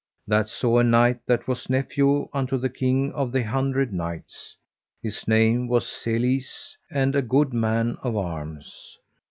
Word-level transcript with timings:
That 0.25 0.49
saw 0.49 0.79
a 0.79 0.83
knight 0.83 1.19
that 1.27 1.47
was 1.47 1.69
nephew 1.69 2.27
unto 2.33 2.57
the 2.57 2.69
King 2.69 3.13
of 3.13 3.31
the 3.31 3.43
Hundred 3.43 3.93
Knights; 3.93 4.57
his 5.03 5.27
name 5.27 5.67
was 5.67 5.85
Selises, 5.85 6.75
and 6.89 7.15
a 7.15 7.21
good 7.21 7.53
man 7.53 7.99
of 8.01 8.17
arms. 8.17 8.97